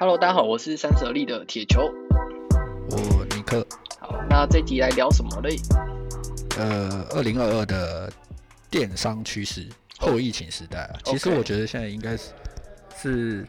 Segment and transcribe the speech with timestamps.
[0.00, 1.92] Hello，大家好，我是三十而立的铁球，
[2.92, 3.66] 我尼克。
[3.98, 5.56] 好，那这集来聊什么嘞？
[6.56, 8.08] 呃，二零二二的
[8.70, 10.94] 电商趋势，后疫情时代啊。
[11.02, 12.32] 其实我觉得现在应该是
[12.94, 13.48] 是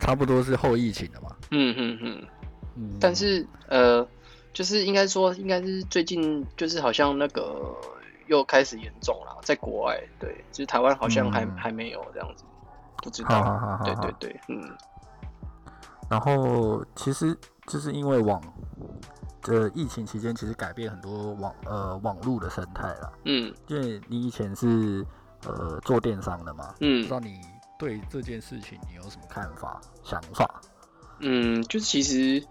[0.00, 1.28] 差不多是后疫情的嘛。
[1.52, 2.26] 嗯嗯嗯。
[2.74, 4.04] 嗯，但是呃，
[4.52, 7.72] 就是应该说，应该是最近就是好像那个
[8.26, 12.42] 又开始严重了，在国外，对，就是台湾好像还、嗯、还没有这样子，
[12.96, 13.44] 不知道。
[13.44, 14.76] 好好好好对对对，嗯。
[16.10, 17.34] 然后其实
[17.66, 18.42] 就是因为网，
[19.40, 23.12] 这疫情期间其实改变很多网呃网络的生态了。
[23.24, 25.06] 嗯，因为你以前是
[25.46, 27.40] 呃做电商的嘛，嗯，不知道你
[27.78, 30.60] 对这件事情你有什么看法想法？
[31.20, 32.44] 嗯，就是其实。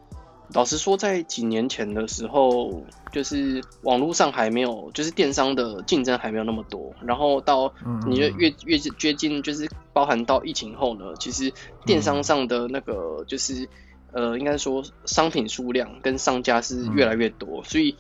[0.54, 6.92] 老实说，在几年前的时候，就是网络上还没有，就是电商的竞争还没有那么多。
[7.04, 7.72] 然后到
[8.08, 11.54] 你越越越接近，就是包含到疫情后呢，其实
[11.86, 13.70] 电商上的那个就是
[14.12, 17.96] 呃，应该说商品数量跟商家是越来越多，所以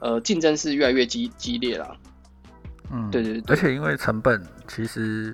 [0.00, 1.96] 呃，竞争是越来越激激烈啦。
[2.90, 5.32] 嗯，对对对，而且因为成本，其实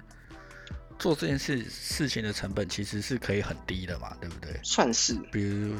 [0.99, 4.61] 做这件事事情的成本其实是可以很低的嘛，对不对？
[4.63, 5.75] 算是，比如。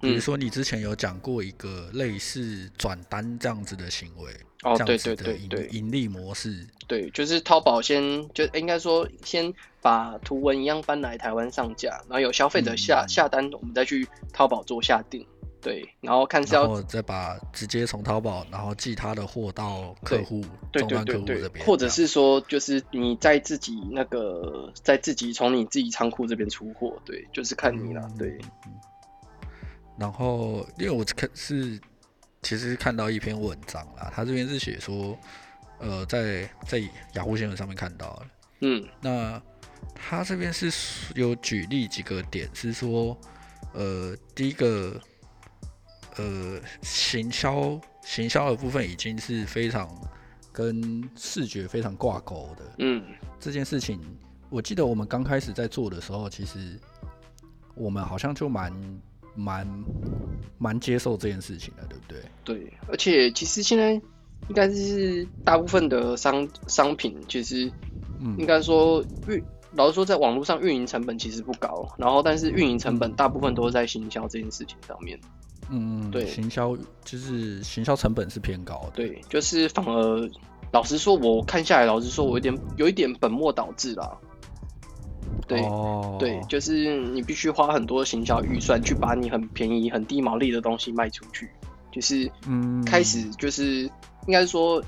[0.00, 15.26] 比如说，你之前有讲过一个类似转单这样子的行为，哦，对对对对，盈利模式，对，就是淘宝先就应该说先把图文一样搬来台湾上架，然后有消费者下、嗯、下单，我们再去淘宝做下定，
[15.60, 28.38] 对，然后看是要，然后再把直接从淘宝然后寄他的货到客户，终端客户这边，或者是说就是你在自己那个在自己从你自己仓库这边出货，对，就是看你了，嗯、对。
[30.00, 31.78] 然后，因为我看是
[32.40, 35.14] 其实看到一篇文章啦，他这边是写说，
[35.78, 36.78] 呃，在在
[37.12, 38.26] 雅虎新闻上面看到了，
[38.62, 39.42] 嗯，那
[39.94, 40.72] 他这边是
[41.14, 43.14] 有举例几个点，是说，
[43.74, 44.98] 呃，第一个，
[46.16, 49.86] 呃，行销行销的部分已经是非常
[50.50, 53.04] 跟视觉非常挂钩的，嗯，
[53.38, 54.00] 这件事情，
[54.48, 56.80] 我记得我们刚开始在做的时候，其实
[57.74, 58.72] 我们好像就蛮。
[59.34, 59.66] 蛮
[60.58, 62.20] 蛮接受这件事情的，对不对？
[62.44, 67.70] 对，而且其实现在应该是大部分的商商品，其实
[68.38, 69.42] 应该说运，
[69.74, 75.18] 老实说，在网络上运营成本其实不高，然后但是运营成本大部分都是在行销这件事情上面。
[75.70, 78.90] 嗯，对，行销就是行销成本是偏高的。
[78.94, 80.30] 对，就是反而
[80.72, 84.18] 老实说，我看下来，老实说，我有点有一点本末倒置啦。
[85.50, 86.16] 对、oh.
[86.20, 91.50] 对，就是你必须花很多行销预算去把你很便宜、很低毛利的东西卖出去，
[91.90, 93.82] 就是嗯，开始就是
[94.28, 94.80] 应该说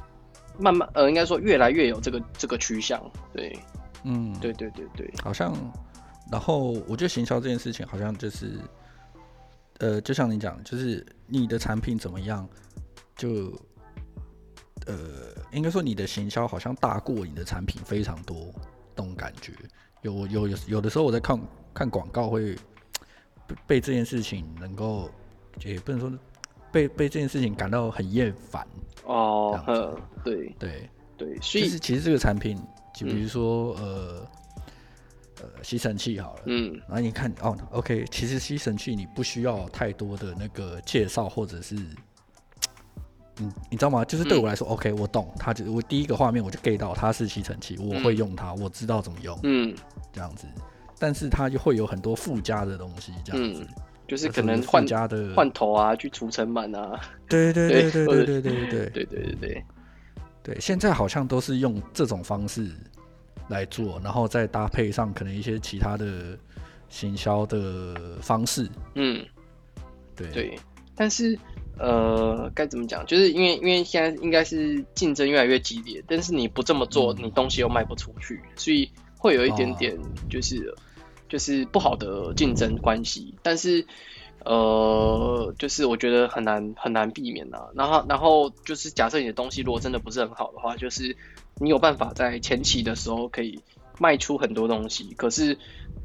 [0.60, 3.02] 慢慢呃，应该说越来越有这个这个趋向。
[3.32, 3.58] 对，
[4.04, 5.52] 嗯，对对对对，好像，
[6.30, 8.56] 然后我觉得行销这件事情好像就是
[9.80, 12.48] 呃，就像你讲，就是你的产品怎么样，
[13.16, 13.52] 就
[14.86, 14.94] 呃，
[15.50, 18.36] 应该说你的行销好像大过你的产品非常多，
[18.94, 19.52] 这种感觉。
[20.02, 21.40] 有有有有的时候我在看
[21.74, 22.56] 看广告会
[23.66, 25.10] 被这件事情能够
[25.64, 26.12] 也不能说
[26.70, 28.66] 被被这件事情感到很厌烦
[29.04, 32.56] 哦，嗯，对对对，所以其实这个产品
[32.94, 34.28] 就比如说、嗯、呃
[35.42, 41.76] 呃吸尘器好了，嗯，然后你看哦，OK，其实吸尘器你不需要太多的那个介绍或者是。
[43.40, 44.04] 嗯，你知道吗？
[44.04, 45.32] 就是对我来说、嗯、，OK，我懂。
[45.38, 49.38] 它就我第一个画面我就 get 到它是吸尘器，我会用它，我知道怎么用。
[49.42, 49.74] 嗯，
[50.12, 50.46] 这样子。
[50.98, 53.62] 但是它就会有很多附加的东西，这样子。
[53.62, 53.74] 嗯、
[54.06, 57.00] 就是可能换家的换头啊，去除尘螨啊。
[57.26, 59.64] 对对对对对对对对对对对对对。
[60.42, 62.70] 对，现在好像都是用这种方式
[63.48, 66.36] 来做，然后再搭配上可能一些其他的
[66.90, 68.68] 行销的方式。
[68.94, 69.24] 嗯，
[70.14, 70.58] 对对，
[70.94, 71.38] 但是。
[71.78, 73.04] 呃，该怎么讲？
[73.06, 80.74] 就是因为因为现在应该是竞争越来越激烈，但是你不这么做，你东西又卖不出去，所以会有一点点就是、哦、
[81.28, 83.34] 就是不好的竞争关系。
[83.42, 83.86] 但是
[84.44, 87.68] 呃，就是我觉得很难很难避免啊。
[87.74, 91.16] 然后然后就是假设你的东西如果真的不是很好的话，就是
[91.58, 93.60] 你有办法在前期的时候可以
[94.02, 95.56] 卖出很多东西，可是。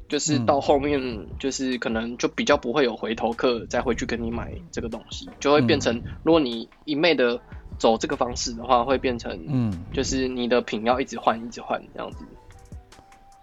[0.10, 0.98] 就是到后面，
[1.38, 7.38] 就是可能就比较不会有回头客再回去跟你买这个东西，就会变成，如果你一昧的
[7.78, 12.20] 走这个方式的话，会变成，嗯，就是你的品要一直换，一直换这样子。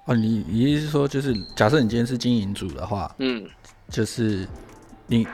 [0.06, 3.46] 哦，你你意思是说，就是假设你今天是经营主的话，嗯，
[3.90, 4.48] 就是
[5.06, 5.26] 你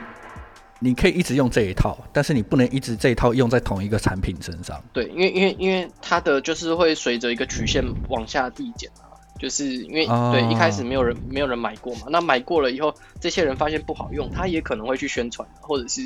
[0.81, 4.77] 你可以一直用这一套，但是你不能一直这一套用在同一个产品身上。
[4.91, 9.00] 对，因为因为因为它的就是会随着一个曲线往下递减啊。
[9.41, 16.01] 就是因为、啊、对一开始没有人没有人买过嘛，那买过了以后，这些人发现不好用，他也可能会去宣传，或者是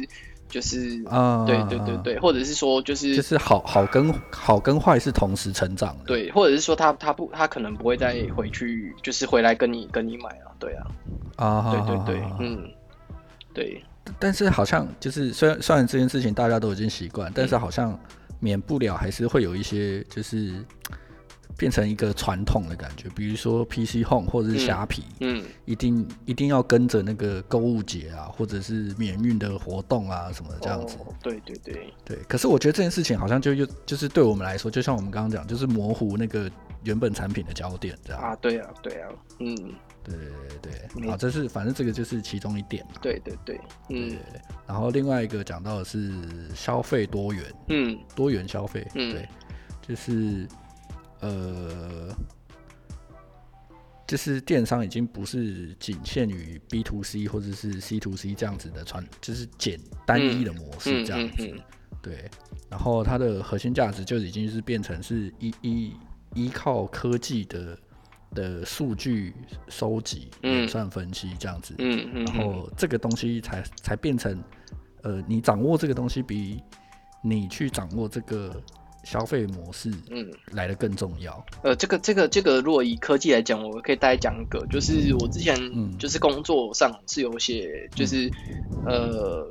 [0.48, 10.88] 就是啊，对对对对，或者是说就是就是好好跟好跟坏是同时成长的，对，或者是说他他不他可能不会再回去，就是回来跟你跟你买啊，对啊，
[11.36, 12.72] 啊，对对对，嗯，
[13.54, 13.84] 对，
[14.18, 18.00] 但是好像就是虽然虽然这件事情大家都已经习惯，但是好像
[18.40, 20.54] 免不了还是会有一些就是。
[21.58, 30.98] 变成一个传统的感觉，比如说 PC Home 或者是虾皮，嗯，嗯，一定一定要跟着那个购物节啊，或者是免运的活动啊什么的这样子。
[31.00, 32.18] 哦，对对对对。
[32.28, 36.52] 可是我觉得这件事情好像就又就是对我们来说，就像我们刚刚讲，就是模糊那个
[36.84, 38.22] 原本产品的焦点这样。
[38.22, 39.10] 啊，对啊，对啊，
[39.40, 39.56] 嗯，
[40.04, 40.28] 对对
[40.62, 41.10] 对对。
[41.10, 42.92] 好，这是反正这个就是其中一点嘛。
[43.02, 43.60] 对对对，
[43.90, 44.10] 嗯。
[44.10, 44.18] 对，
[44.68, 46.12] 然后另外一个讲到的是
[46.54, 49.30] 消费多元，嗯，多元消费，嗯，对，
[49.88, 50.46] 就是。
[51.22, 52.16] 呃，
[54.06, 61.54] 就是电商已经不是仅限于 B to C 或者是 C to C 这样子的传，就是简单一的模式这样子。
[62.02, 62.30] 对，
[62.70, 65.94] 然后它的核心价值就已经是变成是依依
[66.36, 67.80] 依靠科技的
[68.32, 69.34] 的数据
[69.70, 71.74] 收集、演算分析这样子。
[71.80, 72.26] 嗯嗯。
[72.26, 74.44] 然后这个东西才才变成，
[75.02, 76.62] 呃，你掌握这个东西比
[77.24, 78.62] 你去掌握这个。
[79.06, 81.32] 消费模式，嗯，来的更重要。
[81.62, 85.56] 嗯、呃，这个、这个、这个，如果以科技来讲，我可以大概讲一个，就是我之前，
[86.00, 88.30] 就是工作上是有写，就是，
[88.88, 89.50] 嗯、呃，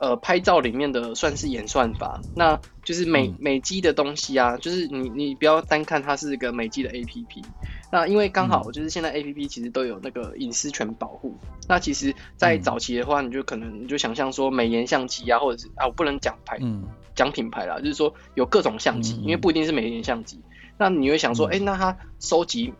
[0.00, 7.44] 呃，拍照里面的算是演算法，那就是美美肌的东西啊，就是你你不要单看它是一个美肌的 APP，
[7.92, 11.34] 那因为刚好就是现在 APP 其实都有那个隐私权保护，
[11.68, 16.82] 那其实，在早期的话，你就可能你就想象说美颜相机啊，或者是啊，我不能讲牌，嗯。
[17.16, 20.38] 讲品牌啦，就是说有各种相机，因为不一定是美颜相机。
[20.78, 22.72] 那你会想说，哎，那他收集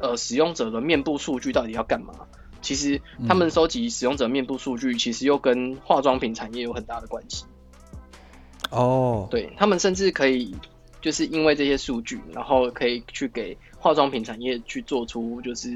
[0.00, 2.12] 呃使用者的面部数据到底要干嘛？
[2.60, 7.44] 其实他们收集使用者面部数据，其实又跟化妆品产业有很大的关系。
[8.70, 10.56] 哦，对，他们甚至可以
[11.00, 15.70] 就是因为这些数据，然后可以去给化妆品产业去做出就是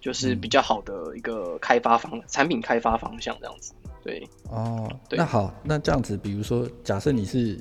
[0.00, 3.74] 就是比较好的一个开发方产品开发方向这样子。
[4.04, 7.58] 对哦，对，那好，那这样子，比如说，假设你是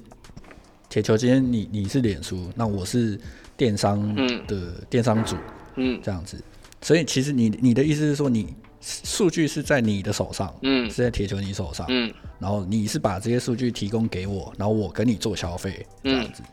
[0.88, 3.20] 铁球，今天你你是脸书，那我是
[3.58, 5.36] 电商的电商组，
[5.76, 6.42] 嗯，这样子，
[6.82, 16.44] 所以其实你你的意思是说，你数据是在你的手上，嗯，是在铁球你手上，嗯，然后你是把这些数据提供给我，然后我跟你做消费，这样子，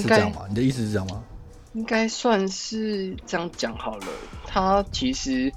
[0.00, 0.46] 是这样吗？
[0.48, 1.22] 你的意思是这样吗？
[1.74, 4.06] 应该算是这样讲好了。
[4.46, 5.52] 他其实，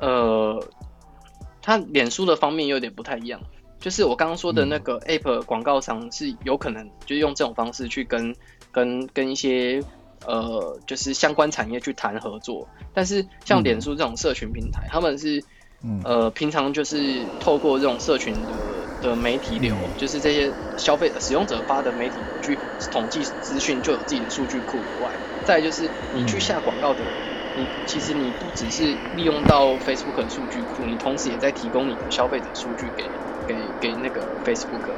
[0.00, 0.62] 呃。
[1.64, 3.40] 它脸书的方面有点不太一样，
[3.80, 8.36] 就是我刚刚说的那个 App 广告商是有可能就是用这种方式去跟
[8.70, 9.82] 跟跟一些
[10.26, 15.42] 呃就是相关产业去谈合作，但是像脸书这种社群平台，他们是
[16.04, 22.60] 呃平常就是透过这种社群的的媒体流，就是这些消费使用者发的媒体流去
[22.90, 27.06] 统计资讯，就有自己的数据库以外，再就是你去下广告的。
[27.56, 33.08] 你其实你不只是利用到 Facebook 的数据库，你同时也在提供你的消费者数据给
[33.46, 34.92] 给给那个 Facebook，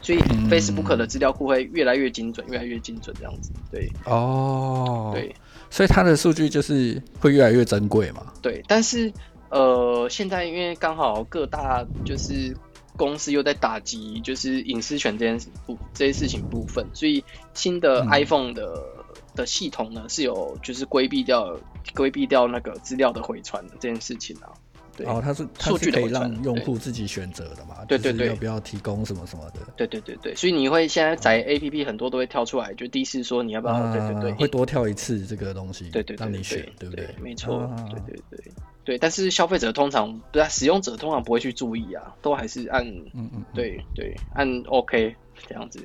[0.00, 0.18] 所以
[0.48, 3.50] Facebook 的资料库会越来越精准，越来越精准这样子。
[3.70, 5.34] 对，哦，对，
[5.68, 8.32] 所以它的数据就是会越来越珍贵嘛。
[8.40, 9.12] 对，但是
[9.50, 12.56] 呃，现在因为刚好各大就是
[12.96, 18.64] 公司又在打击就是隐私权这件事不这些事情部分，所以新的 iPhone 的。
[18.64, 18.97] 嗯
[19.38, 21.56] 的系统呢是有就是规避掉
[21.94, 24.50] 规避掉那个资料的回传的这件事情啊，
[24.96, 37.08] 对，哦，它是数据可以让用户自己选择的嘛，对对对，要不要提供什么什么的，对对对对，所以你会现在在 APP 很多都会跳出来，就第一次说你要不要，对对对，会多跳一次这个东西，对对，让你选，对不对？
[37.20, 38.52] 没错，对对对
[38.84, 45.14] 对，但是消费者通常不是使用者通常不会去注意啊，都还是按嗯嗯，对对，按 OK
[45.46, 45.80] 这样子。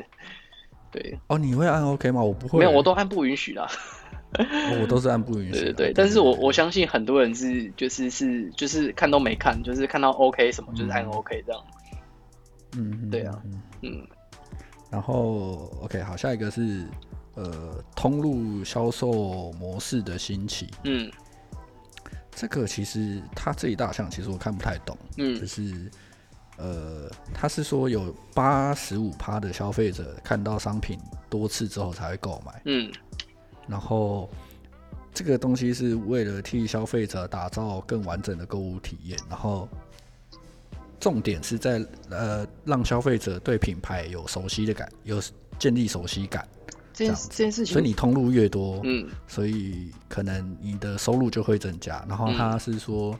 [0.94, 2.22] 对哦，你会按 OK 吗？
[2.22, 3.68] 我不会，没有，我都按不允许啦。
[4.38, 5.52] 哦、我都是按不允许。
[5.52, 11.62] 对对对，但是我我相信很多人是就是是就是看都没看，就是看到 OK 什么就是按 OK 这样。
[12.78, 13.42] 嗯，对啊，
[13.82, 14.08] 嗯。
[14.92, 16.86] 然后 OK，好，下一个是
[17.34, 20.68] 呃通路销售模式的兴起。
[20.84, 21.12] 嗯，
[22.32, 24.96] 这个其实它这一大项其实我看不太懂。
[25.18, 25.90] 嗯，就是。
[26.58, 32.62] 呃，他是说有八十五趴的消费者看到商品多次之后才会购买。
[32.66, 32.92] 嗯，
[33.68, 34.30] 然后
[35.14, 39.68] 这个东西是为了替消费者打造更完整的购物体验，然后
[41.00, 45.22] 重点是在呃让消费者对品牌有熟悉的感，有
[45.60, 46.48] 建立熟悉感，
[46.94, 52.06] 这件这件事情，所以你通路越多，嗯，所以可能你的收入就会增加。
[52.08, 53.18] 然后他是说，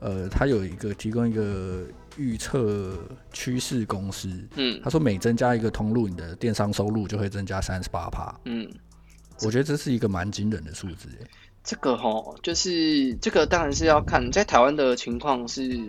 [0.00, 1.84] 嗯、呃，他有一个提供一个
[2.16, 2.96] 预测
[3.32, 8.68] 趋势公司，嗯，他说每增加一个通路，你的电商收入就会增加三十八趴，嗯，
[9.42, 11.08] 我觉得这是一个蛮惊人的数字。
[11.64, 15.80] 这个齁，就是这个当然是要看在台湾的情况是。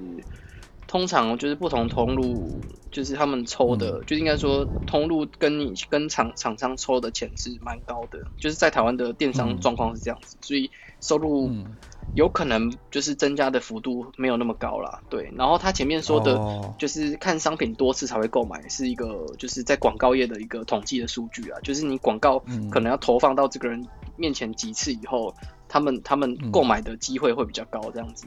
[0.85, 2.61] 通常就是不同通路，
[2.91, 8.19] 就是他们抽的，嗯、就应该说通路跟你跟厂厂商抽的钱是蛮高的。
[8.37, 10.69] 就是在台湾的电商状况是这样子，嗯、所以
[11.03, 11.51] 收入
[12.15, 15.01] 有可能就是增加的幅度没有那么高啦。
[15.09, 21.59] 对，然后他前面说的，就是看商品多次才会购买，是一个就是在广告业的一个统计的数据啊。
[21.61, 22.39] 就是你广告
[22.71, 25.33] 可能要投放到这个人面前几次以后，
[25.67, 28.25] 他们他们购买的机会会比较高，这样子。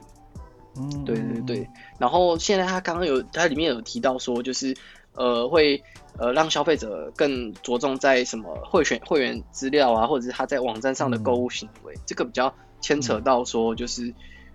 [0.78, 4.76] 嗯，对对对，然后现在他刚刚有，他里面有提到说，就是
[5.14, 5.82] 呃会
[6.18, 12.52] 呃让消费者更着重在什么会选会员资料啊，或者是他在网站上的购物行为，嗯、这个比较
[12.86, 14.14] 牵扯到说就是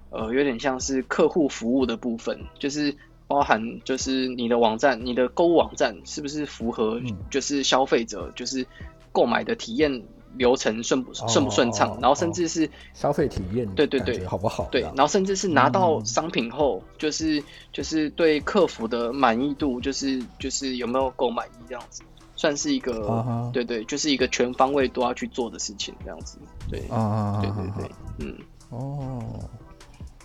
[0.09, 2.95] 呃有点像是客户服务的部分，就是
[3.27, 8.65] 包含就是你的网站，你的购物网站是不是符合就是消费者就是
[9.11, 10.01] 购买的体验。
[10.37, 14.63] 流程顺不顺不顺畅，然后甚至是消费体验，对对对，好不好？
[14.71, 22.01] 对，然后甚至是拿到商品后，就是就是对客服的满意度，就是就是有没有购买意这样子，
[22.41, 28.35] 算是一个对对，就是一个全方位都要去做的事情这样子，对啊，对对对，嗯，
[28.69, 29.47] 哦，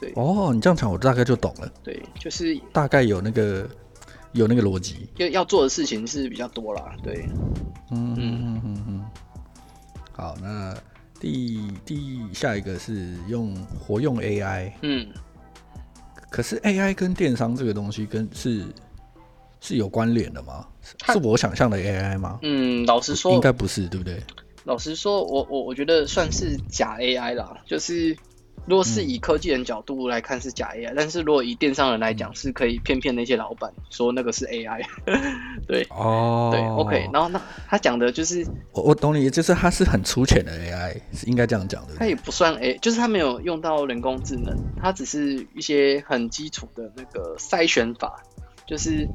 [0.00, 0.14] 对。
[0.16, 3.68] 哦，你这样讲我大概就懂了，对，就是大概有那个
[4.32, 7.28] 有那个逻辑，要要做的事情是比较多啦，对，
[7.90, 8.62] 嗯嗯嗯。
[8.64, 9.04] 嗯嗯。
[10.12, 10.74] 好，那
[11.20, 15.06] 第第下一个是用活用 AI，嗯，
[16.30, 18.64] 可是 AI 跟电商这个东西跟是
[19.60, 20.66] 是有关联的吗？
[21.06, 22.38] 是我想象的 AI 吗？
[22.42, 24.20] 嗯，老实说，应该不是，对不对？
[24.64, 28.16] 老实说，我我我觉得算是假 AI 啦，就是。
[28.68, 34.82] 如果是以科技人角度来看是假 AI，、嗯、但是如果以电商人来讲，是可以骗骗那些老板说那个是 AI。
[35.68, 37.08] 对哦，对，OK。
[37.12, 41.94] 然后那他讲的就是我我懂你，就是他是很粗浅的 AI，是应该这样讲的。
[41.96, 48.20] 他也不算 A，就是他没有用到人工智能，他只是一些很基础的那个筛选法，
[48.66, 49.08] 就是。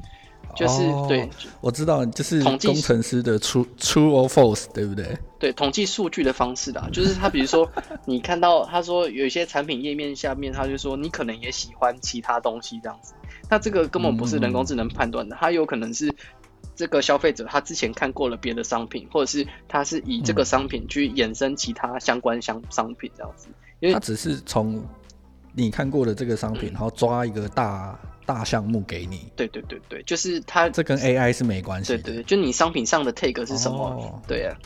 [0.54, 1.28] 就是、哦、对，
[1.60, 5.16] 我知道，就是统计工程师的 true true or false，对不对？
[5.38, 7.66] 对，统计数据的方式的， 就是他比如说
[8.04, 13.14] 你看到他说有一些产品页面下面，他就说你可能也喜欢其他东西这样子，
[13.48, 16.14] 那这个根本不是人工智能判断的，他、嗯、有可能是
[16.76, 23.48] 这个消费者他之前看过了别的商品，或者是他是以这个商品去衍生其他相关商商品这样子，
[23.80, 24.84] 因为他只是从
[25.54, 27.98] 你看过的这个商品，嗯、然后抓一个大。
[28.26, 31.92] 大项目给你，对对对对，就是它，这跟 AI 是没关系。
[31.94, 33.78] 对对对，就你商品上的 take 是什么？
[33.78, 34.56] 哦、对啊。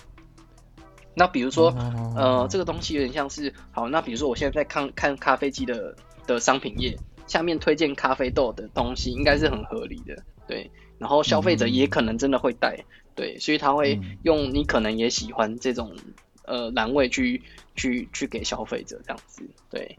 [1.14, 5.96] 那比如说，哦、呃，这个东西有点像是，好，那比如说我现在在看看咖啡机的
[6.26, 6.96] 的商品页，
[7.26, 10.70] 下面推荐咖啡豆的东西，应该是很合理的，对。
[10.98, 12.84] 然后消费者也可能真的会带，嗯、
[13.14, 15.94] 对，所以他会用你可能也喜欢这种
[16.44, 17.42] 呃栏位去
[17.74, 19.98] 去去给消费者这样子，对。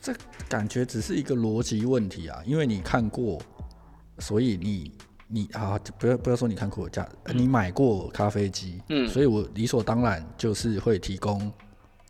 [0.00, 0.14] 这
[0.48, 3.40] 感觉只是一个逻辑问题啊，因为你看过，
[4.18, 4.92] 所以你
[5.26, 11.52] 你啊，不要不要说你看过，这你买过咖啡机，嗯，所以我理所当然就是会提供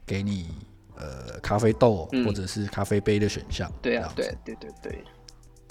[0.07, 0.49] 给你
[0.97, 3.71] 呃咖啡豆或者是咖啡杯的选项。
[3.83, 5.05] 对啊，对对对对，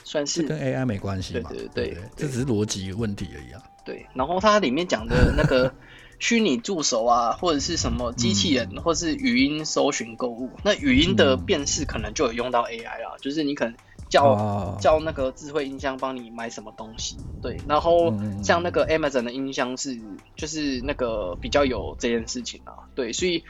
[0.03, 1.49] 算是跟 AI 没关系嘛？
[1.49, 3.61] 对对对，这只是逻辑问题而已啊。
[3.85, 5.73] 对，然后它里面讲的那个。
[6.19, 13.75] 虚拟助手啊，或者是什么机器人，嗯、或是语音搜寻购物，那语音的辨识可能就有用到 AI 啊，嗯、就是你可能
[14.09, 18.11] 叫、哦、叫那个智慧音箱帮你买什么东西，对，然后
[18.43, 19.99] 像那个 Amazon 的音箱是，
[20.35, 23.43] 就是那个比较有这件事情啊，对，所以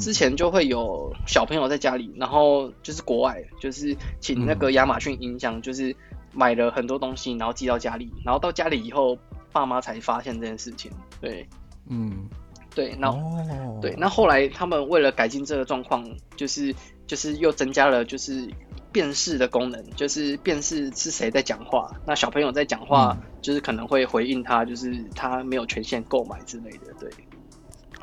[0.00, 5.94] 之前就会有小朋友在家里，然后就是国外，就是请那个亚马逊音箱，就是
[6.32, 9.16] 买了很多东西，然后寄到家里，然后到家里以后，
[9.52, 10.90] 爸妈才发现这件事情，
[11.20, 11.48] 对。
[11.88, 12.28] 嗯，
[12.74, 16.04] 对，那、哦、对，那后来他们为了改进这个状况，
[16.36, 16.74] 就是
[17.06, 18.48] 就是又增加了就是
[18.92, 21.90] 辨识的功能，就是辨识是谁在讲话。
[22.06, 26.92] 那小朋友在讲话，嗯、就是可能会回应他，就是他没有权限购买之类的。
[26.98, 27.10] 对，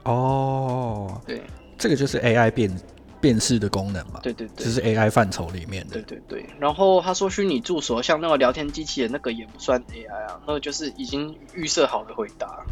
[0.03, 1.41] 哦，对，
[1.77, 2.81] 这个就是 AI 辨
[3.19, 4.19] 辨识的功能嘛？
[4.21, 5.93] 对对对，这是 AI 范畴里面的。
[5.93, 12.65] 对对对，然后他说虚拟助手像那个聊天机器人那个也不算 AI 啊，那个就是已经预设好的回答。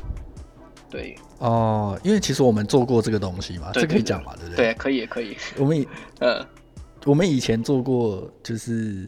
[0.95, 4.55] 对哦，因为其实我们做过这个东西嘛，这可以讲嘛，对不对？
[4.55, 5.35] 对，可以，可以。
[5.57, 5.87] 我们以
[6.19, 6.45] 呃，
[7.05, 9.07] 我们以前做过，就是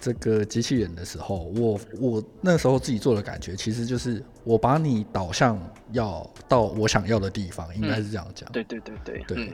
[0.00, 5.58] 这个机器人的时候，我我那时候自己做的感觉，其实就是我把你导向
[5.92, 8.50] 要到我想要的地方，应该是这样讲。
[8.52, 9.52] 对对对对对。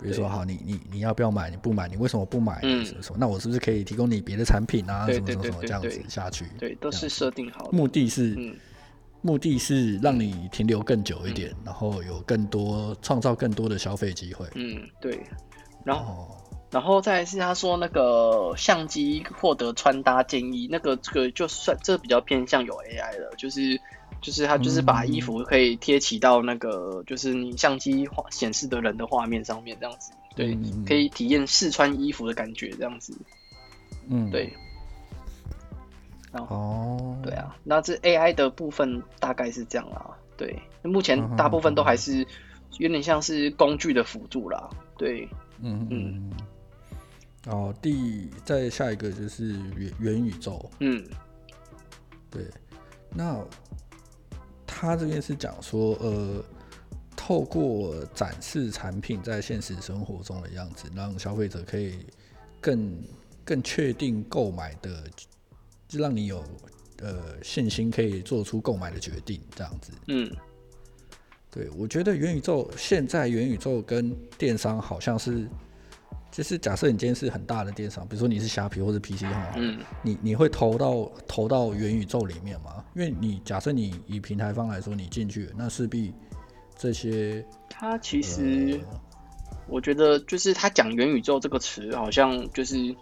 [0.00, 1.50] 比如说，好，你你你要不要买？
[1.50, 2.60] 你不买，你为什么不买？
[2.60, 3.16] 什么什么？
[3.18, 5.10] 那我是不是可以提供你别的产品啊？
[5.10, 6.44] 什么什么什么这样子下去？
[6.56, 7.76] 对，都是设定好的。
[7.76, 8.36] 目的是，
[9.22, 14.46] 目的是让你停留更久一点，然后有更多创造更多的消费机会。
[14.54, 15.20] 嗯，对。
[15.84, 16.36] 然后，
[16.70, 23.80] 然后再是他说那个相机获得穿搭建议，那个这个就算这比较偏向有 AI 的，就是。
[24.20, 33.16] 就是他，就是把衣服可以贴起到那个，就是你相机画显示的人的画面上面，这样子，对，嗯、可以体验试穿衣服的感觉，这样子，
[34.08, 34.52] 嗯，对，
[36.32, 42.26] 然后，哦，对啊，那这 AI 的部分大概是这样啦，对，目前大部分都还是
[42.78, 45.28] 有点像是工具的辅助啦，对，
[45.60, 46.32] 嗯嗯，
[47.46, 51.04] 哦，第再下一个就是元元宇宙，嗯，
[52.30, 52.44] 对，
[53.10, 53.44] 那。
[54.80, 56.40] 他这边是讲说，呃，
[57.16, 62.06] 透过展示产品在现实生活中的样子，让消费者可以
[62.60, 63.02] 更
[63.44, 65.26] 更确定购买的，就
[65.96, 66.44] 让你有
[67.00, 69.92] 呃信心可以做出购买的决定，这样子。
[70.08, 70.30] 嗯，
[71.50, 75.48] 对，我觉得元宇宙现在元宇宙跟电商好像是。
[76.30, 82.84] 就是假设你今天是很大的电商，比如说你是虾皮或者 PC 哈，嗯，你你会投到投到元宇宙里面吗？
[82.94, 86.12] 因为你假设你以平台方来说，你进去，那势必
[86.76, 88.78] 这些，他其实
[89.66, 92.94] 我觉得就是他讲元宇宙这个词，好像就是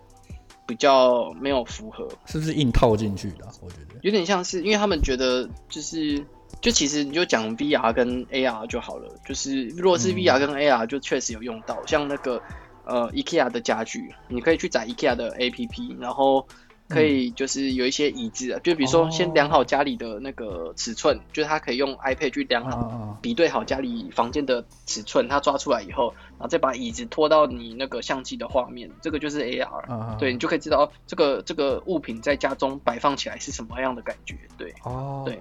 [0.67, 3.53] 比较没有符合，是不是硬套进去的啊？
[3.63, 6.25] 我觉得有点像是，因为他们觉得就是
[6.61, 12.43] 就其实你就讲 VR 跟 AR 就好了，就是如果是 VR 跟 AR 就确实有用到，嗯，像那个。
[12.89, 16.47] 呃，IKEA 的家具，你可以去载 IKEA 的 APP，然后
[16.89, 35.41] 可以就是有一些椅子，嗯、就比如说先量好家里的那个尺寸，哦、就是他可以用 iPad 去量好，哦、比对好家里房间的尺寸，他抓出来以后，然后再把椅子拖到你那个相机的画面，这个就是 AR，、哦、对，你就可以知道这个这个物品在家中摆放起来是什么样的感觉，对，哦，对。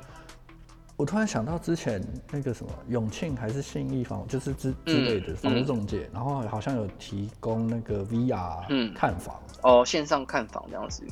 [0.98, 11.04] 我突然想到之前那个什么永庆还是信义房，就是之之类的房屋中介，然后好像有提供那个 VR 看房，哦，线上看房这样子。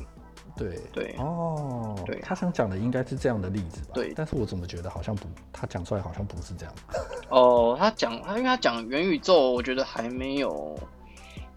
[0.56, 3.92] 对对哦，对，他想讲的应该是这样的例子吧？
[3.94, 6.74] 对，但是我怎么觉得好像不，他讲出来好像不是这样。
[7.30, 10.78] 哦，他讲他因为他讲元宇宙，我觉得还没有，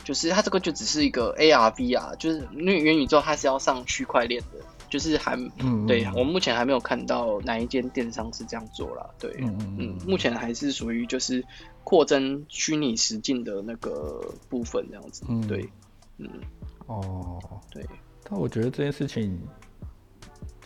[0.05, 4.65] 就是他这个就只是一个 AR VR，就是因为元宇宙它是要上区块链的。
[4.89, 9.05] 就是还，嗯，对，我目前还没有看到哪一间电商是这样做啦。
[9.19, 11.45] 对，嗯嗯，嗯，目前还是属于就是
[11.83, 15.69] 扩增虚拟实境的那个部分这样子，嗯，对，
[16.19, 16.31] 嗯，
[16.87, 17.85] 哦，对，
[18.29, 19.41] 但我觉得这件事情。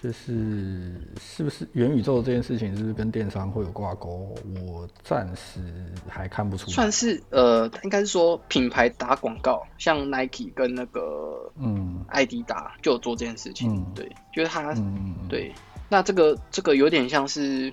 [0.02, 4.34] 就是是不是元宇宙这件事情，是不是跟电商会有挂钩？
[4.66, 5.60] 我暂时
[6.08, 6.72] 还看不出来。
[6.72, 13.76] 算是呃，应该是说品牌打广告，像 Nike 跟那个嗯，艾迪达就有做这件事情。
[13.76, 15.52] 嗯、对，就是他，嗯、对。
[15.90, 17.70] 那这个这个有点像是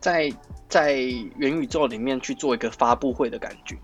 [0.00, 0.28] 在
[0.68, 0.94] 在
[1.36, 3.78] 元宇宙里面去做一个发布会的感觉。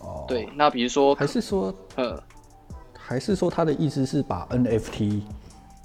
[0.00, 0.24] 哦。
[0.26, 2.20] 对，那比如说还是说呃，
[3.04, 5.20] 还是说他的意思是把 NFT。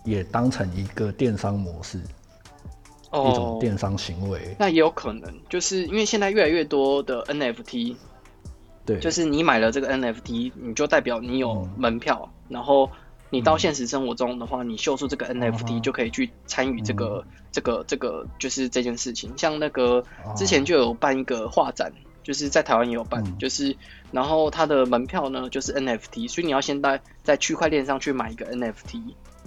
[0.06, 2.00] 也当成一个电商模式，
[3.12, 7.96] 哦、一种电商行为，那也有可能，就是因为现在越来越多的 NFT，
[8.86, 12.90] 对，就是你买了这个 NFT，你就代表你有门票，嗯、然后
[13.30, 19.32] 你到现实生活中的话，嗯、你秀出这个 NFT 就可以去参与这个、嗯、这个这个就是这件事情。
[19.38, 20.04] 像那个
[20.36, 21.92] 之前就有办一个画展，
[22.30, 23.76] 就是在台湾也有办，嗯、就是
[24.12, 29.02] 然后它的门票呢就是 NFT，所以你要先在在区块链上去买一个 NFT。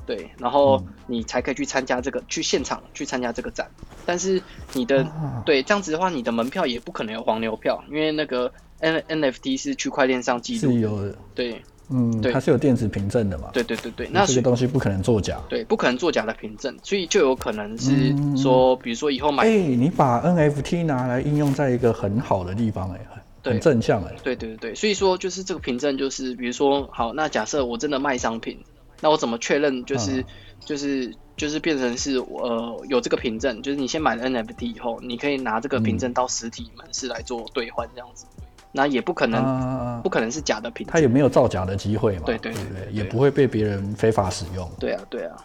[0.04, 3.70] 对，然后你才可以去参加这个，嗯、去现场去参加这个展。
[4.04, 4.42] 但是
[4.72, 11.16] 你的、啊、对这样子的话，你的门票也不可能有黄牛票，因为那个 N NFT 是区块链上记录有的。
[11.36, 11.62] 对，
[11.92, 13.50] 嗯，对，它是有电子凭证的嘛？
[13.52, 15.38] 对对对对，那这个东西不可能作假。
[15.48, 28.58] 对，不可能作假的凭证，所以就有可能是说，嗯、比如说以后买，哎、欸，你把 NFT 拿来应用在一个很好的地方、欸，哎，很正向、欸，哎，对对对对，所以说就是这个凭证，就是比如说，好，那假设我真的卖商品。
[29.04, 29.84] 那我怎么确认？
[29.84, 30.24] 就是、嗯、
[30.64, 38.26] 就是就是变成是呃有这个凭证，就是你先买了 NFT 以后，你可以拿这个凭证到实体门市来做兑换这样子。
[38.72, 40.92] 那也不可能，啊、不可能是假的凭证。
[40.92, 42.22] 它也没有造假的机会嘛？
[42.26, 44.68] 对对对，也不会被别人非法使用。
[44.80, 45.36] 对啊对啊。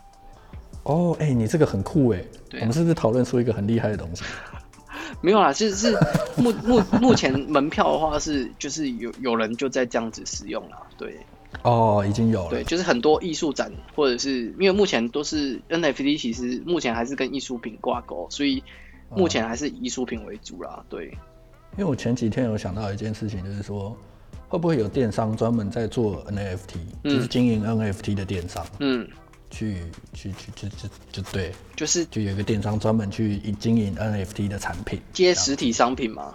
[0.84, 2.24] 哦，哎、欸，你这个很酷哎。
[2.54, 4.24] 我们是不是讨论出一个很厉害的东西？
[5.22, 5.98] 没有啦，是是
[6.38, 10.78] 目目目前门票的话是就是有有人就在这样子使用了。
[10.98, 11.20] 对。
[11.63, 12.50] 哦，已经有了。
[12.50, 18.63] 对，就是很多艺术展，或者是因为目前都是 NFT，其实目前还是跟艺术品挂钩，所以
[19.10, 20.84] 目前还是以艺术品为主啦。
[20.88, 21.18] 对。
[21.78, 23.96] 因为我前几天有想到一件事情，就是说
[24.48, 29.08] 会不会有电商专门在做 NFT，、嗯、就是经营 NFT 的电商，嗯，
[29.52, 36.34] 去去去去就就对，就是就有一个电商专门去经营 NFT 的产品，接实体商品吗？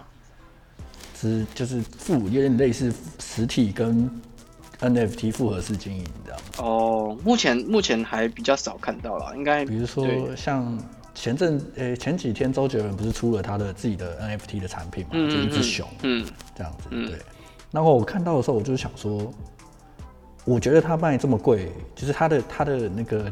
[1.19, 4.09] 是就是复有点类似实体跟
[4.79, 6.39] NFT 复合式经营这样。
[6.59, 10.81] 哦，目前目前还比较少看到了，应该比如说像。
[11.13, 15.11] 前阵呃、欸，前几天周杰伦不是出了他的自己的 NFT 的产品嘛？
[15.13, 17.17] 就一只熊，嗯，这样子，嗯、对。
[17.71, 19.31] 然后我看到的时候，我就想说，
[20.43, 23.31] 我觉得他卖这么贵，就是他的他的那个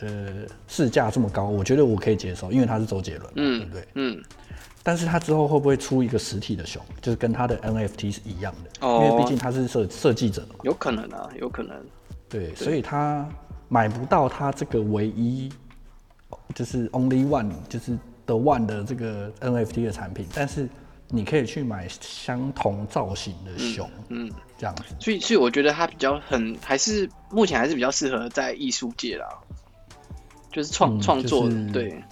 [0.00, 0.28] 呃
[0.66, 3.88] 市价这么高，我觉得我可以接受，因为他是周杰伦，嗯，对不对？
[3.94, 4.22] 嗯。
[4.84, 8.86] 但是他之后会不会出一个实体的熊，就是跟他的 NFT 是一样的？
[8.86, 9.00] 哦。
[9.04, 10.56] 因为毕竟他是设设计者嘛。
[10.64, 11.76] 有可能啊，有可能。
[12.28, 13.28] 对，对所以他
[13.68, 15.50] 买不到他这个唯一。
[16.54, 20.68] 就是 only one，就是 the one 的这个 NFT 的产品，但是
[21.08, 24.82] 你可以去买相同造型的熊，嗯，嗯这样子。
[24.98, 29.26] 所以，所以我觉得它比较很，还是目前还是比较适合在艺术界啦，
[30.50, 32.02] 就是创创、嗯、作，对，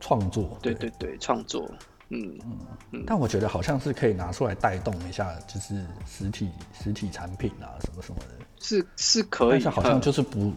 [0.00, 1.68] 创作，对对对，创作，
[2.10, 2.58] 嗯嗯
[2.92, 3.04] 嗯。
[3.06, 10.56] 但我觉得好像是可以拿出来带动一下，就是实体实体产品啊，什么什么的，是是可以，但是好像就是不、嗯、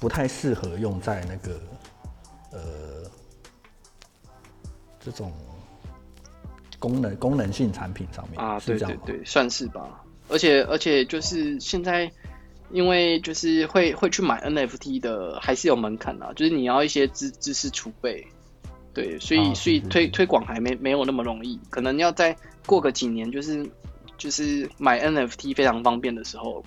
[0.00, 1.60] 不太适合用在那个。
[2.52, 3.10] 呃，
[5.00, 5.32] 这种
[6.78, 10.04] 功能功能性产品上面啊，对对对，算是吧。
[10.28, 12.10] 而且而且就是现在，
[12.70, 18.26] 因为就是会会去买 NFT 的，还是有门槛啊，就是你要一些知知识储备，
[18.92, 23.68] 对，所以、啊、所以推推广还没没有那么容易，可能要再过个几年，就是
[24.18, 26.62] 就是买 NFT 非常方便的时候，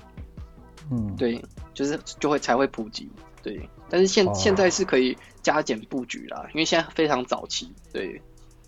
[0.89, 3.09] 嗯，对，就是就会才会普及，
[3.43, 3.69] 对。
[3.89, 5.17] 但是现、啊、现在是可以。
[5.41, 8.21] 加减布局啦，因为现在非常早期，对，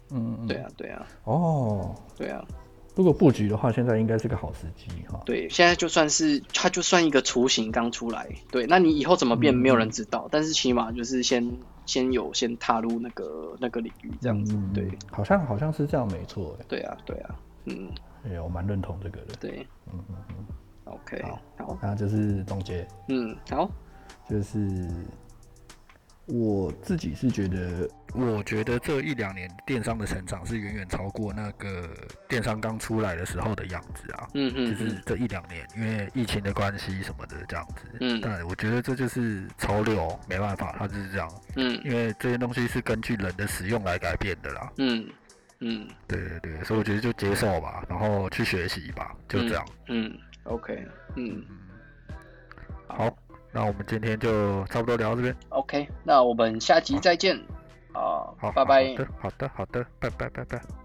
[0.10, 2.43] 嗯，对啊，对啊，哦，对啊，
[2.95, 5.21] 如果布局的话，现在应该是个好时机哈。
[5.25, 17.89] 对，现在就算是它就算一个雏形刚出来，对，那你以后怎么变，没有人知道，嗯、但是起码就是先先有先踏入那个那个领域这样子，嗯、对，好像好像是这样，没错，对啊，对啊，嗯，
[18.23, 20.45] 哎，我蛮认同这个的，对，嗯嗯嗯
[20.86, 23.69] ，OK，好，好，那就是总结，嗯，好，
[24.29, 24.89] 就是。
[26.27, 31.89] 我自己是觉得，我觉得这一两年电商的成长是远远超过那个
[32.29, 34.27] 电商刚出来的时候的样子啊。
[34.36, 37.84] 嗯嗯，就是这一两年，因为疫情的关系什么的这样子。
[37.99, 41.29] 嗯，但我觉得这就是潮流，没办法，它就是这样。
[41.57, 44.71] 嗯，因为这些东西是根据人的使用来改变的啦。
[44.77, 45.10] 嗯
[45.60, 49.65] 嗯，对对对，所以我觉得就接受吧，然后去学习吧，就这样。
[49.89, 51.43] 嗯，嗯，OK，嗯，
[52.88, 53.13] 好。
[53.52, 55.36] 那我们今天就差不多聊到这边。
[55.50, 57.36] OK，那我们下集再见。
[57.94, 58.96] 啊，好，拜拜。
[58.96, 60.81] 好的，好的，好的，拜拜，拜拜。